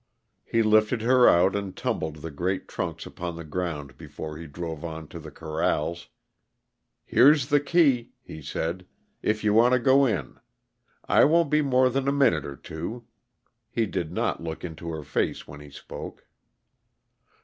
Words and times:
He 0.43 0.63
lifted 0.63 1.03
her 1.03 1.29
out 1.29 1.55
and 1.55 1.77
tumbled 1.77 2.15
the 2.23 2.31
great 2.31 2.67
trunks 2.67 3.05
upon 3.05 3.35
the 3.35 3.43
ground 3.43 3.99
before 3.99 4.37
he 4.39 4.47
drove 4.47 4.83
on 4.83 5.07
to 5.09 5.19
the 5.19 5.29
corrals. 5.29 6.07
"Here's 7.05 7.49
the 7.49 7.59
key," 7.59 8.09
he 8.23 8.41
said, 8.41 8.87
"if 9.21 9.43
you 9.43 9.53
want 9.53 9.73
to 9.73 9.79
go 9.79 10.07
in. 10.07 10.39
I 11.07 11.23
won't 11.25 11.51
be 11.51 11.61
more 11.61 11.87
than 11.87 12.07
a 12.07 12.11
minute 12.11 12.45
or 12.47 12.55
two." 12.55 13.05
He 13.69 13.85
did 13.85 14.11
not 14.11 14.41
look 14.41 14.63
into 14.65 14.89
her 14.89 15.03
face 15.03 15.47
when 15.47 15.59
he 15.59 15.69
spoke. 15.69 16.25